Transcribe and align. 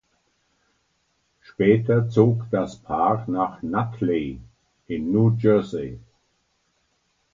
Später 1.43 2.09
zog 2.09 2.49
das 2.49 2.75
Paar 2.77 3.23
nach 3.29 3.61
Nutley 3.61 4.39
in 4.87 5.11
New 5.11 5.37
Jersey. 5.37 5.99